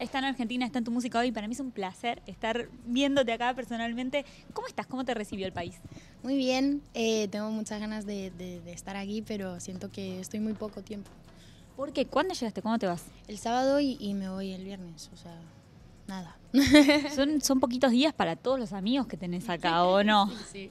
[0.00, 1.30] está en Argentina, está en tu música hoy.
[1.30, 4.24] Para mí es un placer estar viéndote acá personalmente.
[4.52, 4.86] ¿Cómo estás?
[4.86, 5.76] ¿Cómo te recibió el país?
[6.22, 10.54] Muy bien, eh, tengo muchas ganas de, de, estar aquí, pero siento que estoy muy
[10.54, 11.10] poco tiempo.
[11.76, 12.06] ¿Por qué?
[12.06, 12.62] ¿Cuándo llegaste?
[12.62, 13.04] ¿Cuándo te vas?
[13.28, 15.34] El sábado y, y me voy el viernes, o sea,
[16.06, 16.36] nada.
[17.14, 20.30] son, son poquitos días para todos los amigos que tenés acá, ¿o no?
[20.50, 20.70] Sí,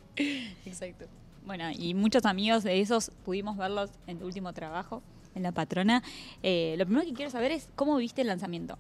[0.66, 1.06] exacto.
[1.46, 5.02] Bueno, y muchos amigos de esos pudimos verlos en tu último trabajo,
[5.34, 6.04] en La Patrona.
[6.44, 8.78] Eh, lo primero que quiero saber es cómo viste el lanzamiento.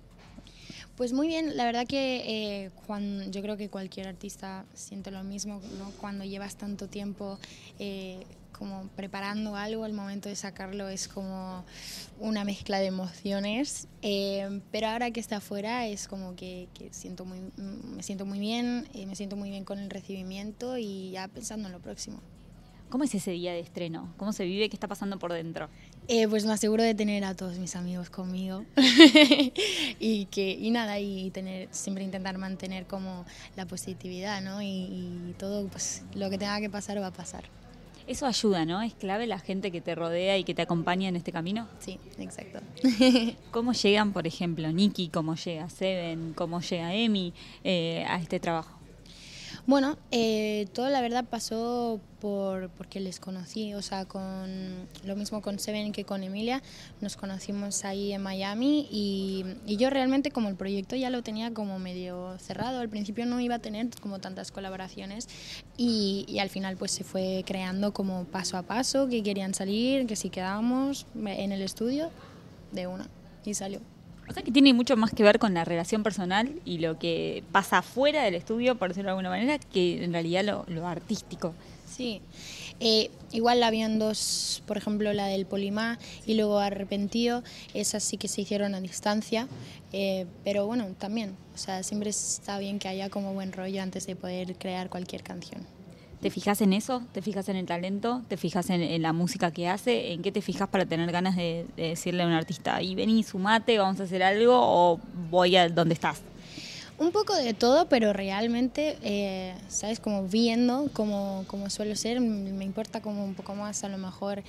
[0.99, 2.23] Pues muy bien, la verdad que
[2.65, 5.91] eh, Juan, yo creo que cualquier artista siente lo mismo, ¿no?
[5.91, 7.39] Cuando llevas tanto tiempo
[7.79, 11.63] eh, como preparando algo, el momento de sacarlo es como
[12.19, 17.39] una mezcla de emociones, eh, pero ahora que está afuera es como que, siento muy,
[17.55, 21.71] me siento muy bien, me siento muy bien con el recibimiento y ya pensando en
[21.71, 22.19] lo próximo.
[22.89, 24.13] ¿Cómo es ese día de estreno?
[24.17, 24.67] ¿Cómo se vive?
[24.67, 25.69] ¿Qué está pasando por dentro?
[26.11, 28.65] Eh, pues me aseguro de tener a todos mis amigos conmigo
[29.99, 33.25] y que y nada y tener siempre intentar mantener como
[33.55, 34.59] la positividad, ¿no?
[34.63, 37.43] Y, todo pues lo que tenga que pasar va a pasar.
[38.07, 38.81] Eso ayuda, ¿no?
[38.81, 41.67] Es clave la gente que te rodea y que te acompaña en este camino.
[41.77, 42.59] Sí, exacto.
[43.51, 48.78] ¿Cómo llegan, por ejemplo, Nicky, cómo llega Seven, cómo llega Emi eh, a este trabajo?
[49.67, 55.41] Bueno, eh, todo la verdad pasó por porque les conocí, o sea, con lo mismo
[55.41, 56.61] con Seven que con Emilia,
[57.01, 59.45] nos conocimos ahí en Miami y,
[59.77, 63.55] yo realmente como el proyecto ya lo tenía como medio cerrado, al principio no iba
[63.55, 65.27] a tener como tantas colaboraciones
[65.77, 70.07] y, y al final pues se fue creando como paso a paso, que querían salir,
[70.07, 72.09] que si quedábamos en el estudio,
[72.71, 73.07] de una,
[73.45, 73.79] y salió.
[74.29, 77.43] O sea que tiene mucho más que ver con la relación personal y lo que
[77.51, 81.55] pasa fuera del estudio, por decirlo de alguna manera, que en realidad lo, artístico.
[81.87, 82.21] Sí.
[82.79, 88.27] Eh, igual habían dos, por ejemplo, la del Polimá y luego Arrepentido, esas sí que
[88.27, 89.47] se hicieron a distancia,
[89.91, 94.05] eh, pero bueno, también, o sea, siempre está bien que haya como buen rollo antes
[94.05, 95.78] de poder crear cualquier canción.
[96.21, 97.01] ¿Te fijas en eso?
[97.13, 98.21] ¿Te fijas en el talento?
[98.27, 100.11] ¿Te fijas en, la música que hace?
[100.11, 103.77] ¿En qué te fijas para tener ganas de, decirle a un artista, y vení, sumate,
[103.77, 104.99] vamos a hacer algo o
[105.29, 106.21] voy a donde estás?
[106.97, 110.01] Un poco de todo, pero realmente, eh, ¿sabes?
[110.01, 114.43] Como viendo como, como suelo ser, me importa como un poco más a lo mejor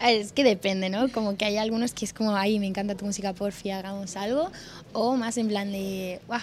[0.00, 1.10] es que depende, ¿no?
[1.10, 4.50] Como que hay algunos que es como, ay, me encanta tu música, porfi, hagamos algo.
[4.92, 6.40] O más en plan de, ¡guau!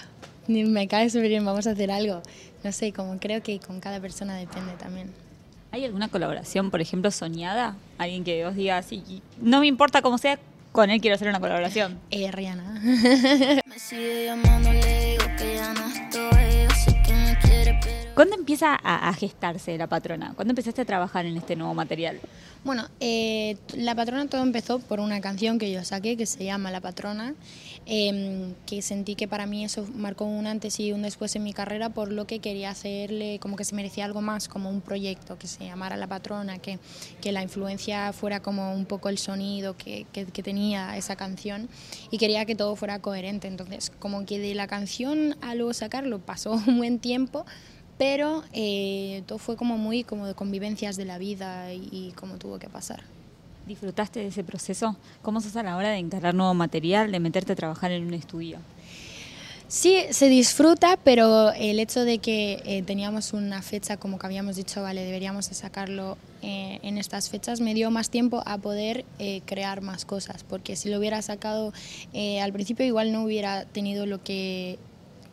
[0.48, 2.22] Me cae súper bien, vamos a hacer algo
[2.64, 5.12] no sé, como creo que con cada persona depende también.
[5.72, 7.76] ¿Hay alguna colaboración, por ejemplo, soñada?
[7.98, 8.88] Alguien que vos digas,
[9.42, 10.40] no me importa cómo sea,
[10.72, 12.00] con él quiero hacer una colaboración.
[12.12, 12.82] Eh, Rihanna.
[18.14, 20.34] ¿Cuándo empieza a, gestarse la patrona?
[20.36, 22.20] ¿Cuándo empezaste a trabajar en este nuevo material?
[22.64, 26.70] Bueno, eh, la patrona todo empezó por una canción que yo saqué que se llama
[26.70, 27.34] La Patrona,
[27.88, 31.54] em, que sentí que para mí eso marcó un antes y un después en mi
[31.54, 35.40] carrera, por lo que quería hacerle como que se merecía algo más, como un proyecto
[35.40, 36.78] que se llamara La Patrona, que,
[37.20, 41.68] que la influencia fuera como un poco el sonido que, que, que tenía esa canción
[42.12, 43.48] y quería que todo fuera coherente.
[43.48, 47.44] Entonces, como que de la canción a luego sacarlo pasó un buen tiempo
[47.98, 52.60] pero eh, todo fue como muy como de convivencias de la vida y, como tuvo
[52.60, 53.04] que pasar.
[53.68, 54.98] ¿Disfrutaste de ese proceso?
[55.22, 58.14] ¿Cómo sos a la hora de encarar nuevo material, de meterte a trabajar en un
[58.14, 58.58] estudio?
[59.70, 64.58] Sí, se disfruta, pero el hecho de que eh, teníamos una fecha, como que habíamos
[64.58, 69.06] dicho, vale, deberíamos de sacarlo eh, en estas fechas, me dio más tiempo a poder
[69.46, 71.74] crear más cosas, porque si lo hubiera sacado
[72.42, 74.78] al principio igual no hubiera tenido lo que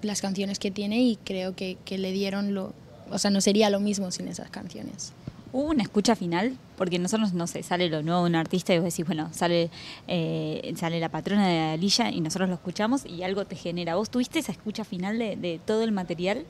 [0.02, 2.72] las canciones que tiene y creo que, que le dieron lo,
[3.10, 5.12] o sea, no sería lo mismo sin esas canciones.
[5.52, 6.56] ¿Hubo una escucha final?
[6.76, 9.68] Porque nosotros, no sé, sale lo nuevo de un artista y vos decís, bueno, sale,
[10.06, 13.96] eh, sale la patrona de Alilla y nosotros lo escuchamos y algo te genera.
[13.96, 16.44] ¿Vos tuviste esa escucha final de, de todo el material?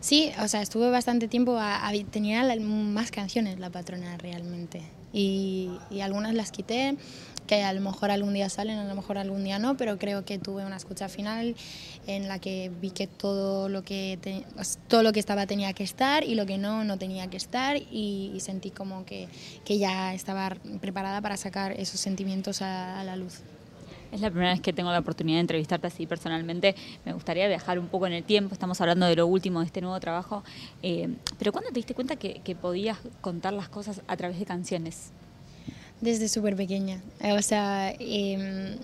[0.00, 6.00] Sí, o sea, estuve bastante tiempo, a, tenía más canciones la patrona realmente y, y
[6.00, 6.96] algunas las quité
[7.46, 10.24] que a lo mejor algún día salen, a lo mejor algún día no, pero creo
[10.24, 11.54] que tuve una escucha final
[12.06, 14.18] en la que vi que todo lo que,
[14.54, 17.36] pues, todo lo que estaba tenía que estar y lo que no, no tenía que
[17.36, 19.28] estar y, sentí como que,
[19.64, 23.40] que, ya estaba preparada para sacar esos sentimientos a, la luz.
[24.12, 26.74] Es la primera vez que tengo la oportunidad de entrevistarte así personalmente.
[27.04, 28.52] Me gustaría viajar un poco en el tiempo.
[28.54, 30.44] Estamos hablando de lo último de este nuevo trabajo.
[30.82, 31.08] Eh,
[31.38, 35.12] pero ¿cuándo te diste cuenta que, que podías contar las cosas a través de canciones?
[36.00, 37.00] Desde súper pequeña.
[37.20, 38.76] Eh, o sea, em,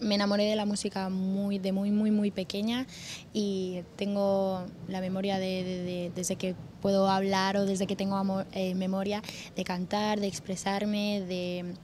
[0.00, 2.86] me enamoré de la música muy, de muy, muy, muy pequeña
[3.32, 9.22] y tengo la memoria de, desde que puedo hablar o desde que tengo eh, memoria
[9.56, 11.74] de cantar, de expresarme, de,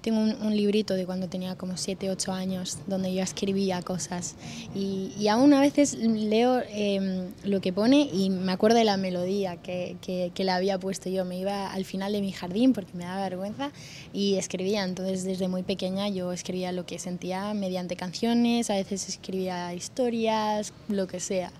[0.00, 4.34] tengo un, librito de cuando tenía como 7, 8 años donde yo escribía cosas
[4.74, 8.96] y, y aún a veces leo em, lo que pone y me acuerdo de la
[8.96, 11.24] melodía que, que, que le había puesto yo.
[11.24, 13.70] Me iba al final de mi jardín porque me daba vergüenza
[14.12, 14.84] y escribía.
[14.84, 20.72] Entonces desde muy pequeña yo escribía lo que sentía mediante canciones, a veces escribía historias,
[20.88, 21.52] lo que sea.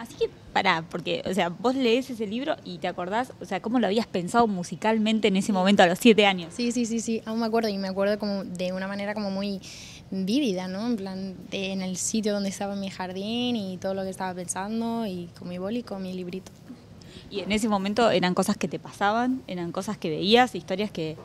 [0.00, 3.60] Así que pará, porque, o sea, vos lees ese libro y te acordás, o sea,
[3.60, 6.54] cómo lo habías pensado musicalmente en ese momento a los siete años.
[6.56, 9.30] Sí, sí, sí, sí, aún me acuerdo y me acuerdo como de una manera como
[9.30, 9.60] muy
[10.10, 10.86] vívida, ¿no?
[10.86, 15.04] En plan, en el sitio donde estaba mi jardín y todo lo que estaba pensando
[15.04, 16.50] y con mi boli, con mi librito.
[17.30, 21.18] Y en ese momento eran cosas que te pasaban, eran cosas que veías, historias que...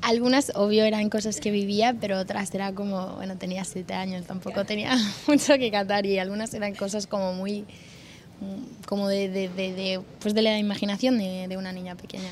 [0.00, 4.64] Algunas, obvio, eran cosas que vivía, pero otras era como, bueno, tenía siete años, tampoco
[4.64, 4.96] tenía
[5.28, 7.66] mucho que cantar y algunas eran cosas como muy
[8.86, 12.30] como de, de, de, pues de la imaginación de, una niña pequeña.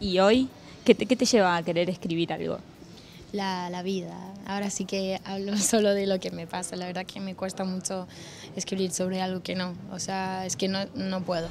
[0.00, 0.48] ¿Y hoy
[0.84, 2.58] qué te, qué te lleva a querer escribir algo?
[3.32, 4.16] La, la, vida.
[4.46, 6.76] Ahora sí que hablo solo de lo que me pasa.
[6.76, 8.06] La verdad que me cuesta mucho
[8.56, 9.74] escribir sobre algo que no.
[9.92, 11.48] O sea, es que no, no puedo.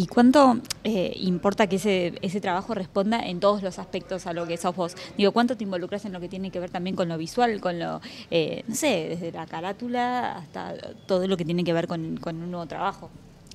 [0.00, 4.46] ¿Y cuánto eh, importa que ese, ese trabajo responda en todos los aspectos a lo
[4.46, 4.96] que sos vos?
[5.18, 7.78] Digo, ¿cuánto te involucras en lo que tiene que ver también con lo visual, con
[7.78, 8.00] lo,
[8.30, 10.74] eh, no sé, desde la carátula hasta
[11.06, 13.10] todo lo que tiene que ver con, con un nuevo trabajo?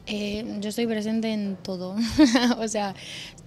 [0.08, 1.96] Eh, yo estoy presente en todo.
[2.60, 2.94] o sea,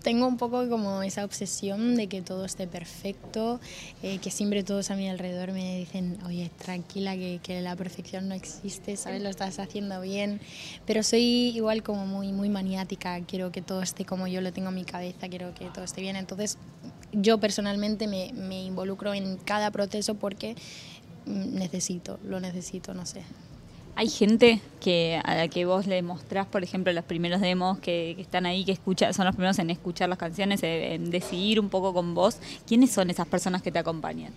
[0.03, 3.61] tengo un poco como esa obsesión de que todo esté perfecto,
[4.03, 8.29] eh, que siempre todos a mi alrededor me dicen, oye, tranquila, que, que, la perfección
[8.29, 9.23] no existe, ¿sabes?
[9.23, 10.41] Lo estás haciendo bien.
[10.85, 11.23] Pero soy
[11.55, 14.85] igual como muy, muy maniática, quiero que todo esté como yo lo tengo en mi
[14.85, 16.17] cabeza, quiero que todo esté bien.
[16.17, 16.59] Entonces,
[17.13, 20.57] yo personalmente me, me involucro en cada proceso porque
[21.27, 23.23] necesito, lo necesito, no sé.
[23.99, 28.13] Hay gente que a la que vos le mostrás, por ejemplo, los primeros demos que,
[28.13, 31.93] están ahí, que escucha, son los primeros en escuchar las canciones, en decidir un poco
[31.93, 32.37] con vos.
[32.65, 34.33] ¿Quiénes son esas personas que te acompañan?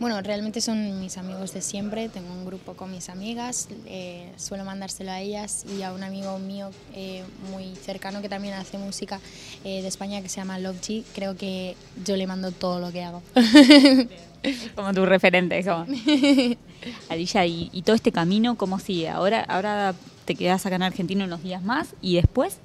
[0.00, 2.08] Bueno, realmente son mis amigos de siempre.
[2.08, 3.68] Tengo un grupo con mis amigas.
[3.86, 7.22] Eh, suelo mandárselo a ellas y a un amigo mío eh,
[7.52, 9.20] muy cercano que también hace música
[9.62, 11.04] eh, de España que se llama Love G.
[11.14, 13.22] Creo que yo le mando todo lo que hago.
[14.74, 15.86] como tu referente, como.
[17.08, 19.08] Alicia, ¿y, ¿y, todo este camino cómo sigue?
[19.08, 19.94] Ahora, ahora
[20.24, 22.58] te quedas acá en Argentina unos días más y después.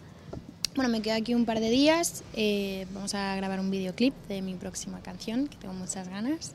[0.76, 2.24] Bueno, me quedo aquí un par de días.
[2.36, 6.54] Eh, vamos a grabar un videoclip de mi próxima canción, que tengo muchas ganas.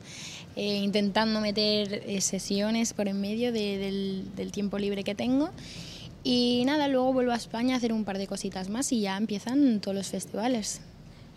[0.55, 5.51] Eh, intentando meter eh, sesiones por en medio del, del tiempo libre que tengo.
[6.23, 9.15] Y nada, luego vuelvo a España a hacer un par de cositas más y ya
[9.17, 10.81] empiezan todos los festivales.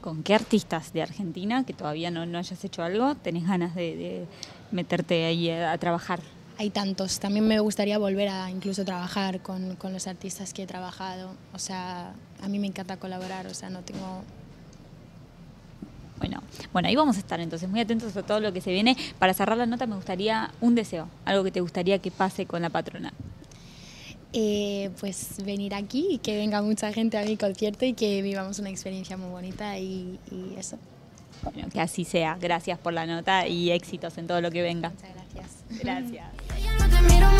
[0.00, 4.26] ¿Con qué artistas de Argentina, que todavía no, no hayas hecho algo, tenés ganas de,
[4.70, 6.20] meterte ahí a, trabajar?
[6.56, 7.18] Hay tantos.
[7.18, 11.30] También me gustaría volver a incluso trabajar con, con, los artistas que he trabajado.
[11.52, 14.22] O sea, a mí me encanta colaborar, o sea, no tengo...
[16.18, 16.42] Bueno,
[16.72, 18.96] bueno, ahí vamos a estar entonces muy atentos a todo lo que se viene.
[19.18, 22.62] Para cerrar la nota me gustaría un deseo, algo que te gustaría que pase con
[22.62, 23.12] la patrona.
[24.34, 28.58] Eh, pues venir aquí y que venga mucha gente a mi concierto y que vivamos
[28.58, 30.18] una experiencia muy bonita y,
[30.58, 30.78] eso.
[31.42, 32.36] Bueno, que así sea.
[32.38, 34.90] Gracias por la nota y éxitos en todo lo que venga.
[34.90, 35.82] Muchas gracias.
[35.82, 37.37] Gracias.